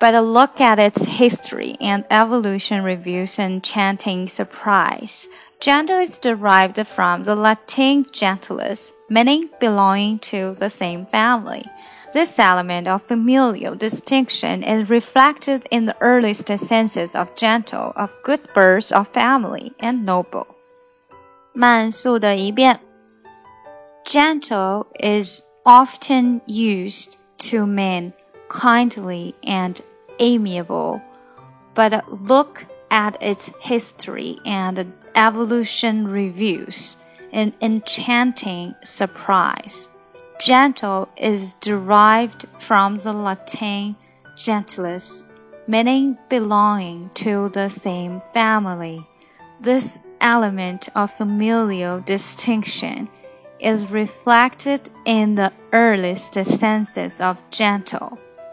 [0.00, 5.28] but a look at its history and evolution reveals enchanting surprise.
[5.58, 11.64] Gentle is derived from the Latin gentilis, meaning belonging to the same family.
[12.12, 18.52] This element of familial distinction is reflected in the earliest senses of gentle, of good
[18.54, 20.46] birth of family, and noble.
[21.54, 22.80] 慢速的一遍.
[24.04, 28.12] Gentle is often used to mean
[28.48, 29.80] kindly and
[30.21, 31.01] amiable,
[31.73, 36.95] but look at its history and evolution reveals
[37.33, 39.89] an enchanting surprise.
[40.39, 43.95] Gentle is derived from the Latin
[44.35, 45.23] gentilis,
[45.67, 49.05] meaning belonging to the same family.
[49.59, 53.09] This element of familial distinction
[53.59, 58.17] is reflected in the earliest senses of gentle,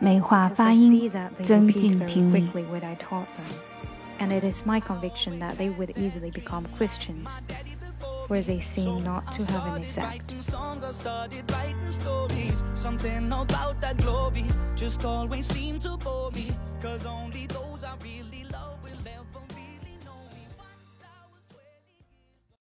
[0.00, 1.10] 美化发音，
[1.42, 2.48] 增进听力。
[4.20, 7.40] and it is my conviction that they would easily become Christians,
[8.28, 10.36] where they seem not to have an exact.
[12.74, 14.44] Something about that glory
[14.76, 16.50] just always seemed to bore me,
[16.82, 18.77] cause only those I really love will ever